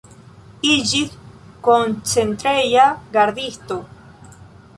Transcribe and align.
Iĝis 0.69 1.11
koncentreja 1.67 2.87
gardisto. 3.19 3.79